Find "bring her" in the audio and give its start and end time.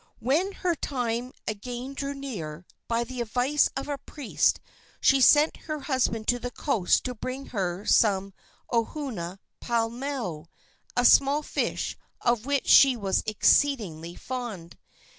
7.13-7.85